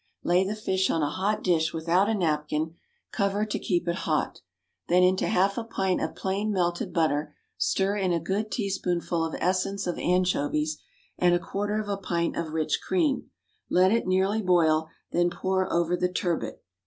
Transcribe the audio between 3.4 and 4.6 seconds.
to keep it hot.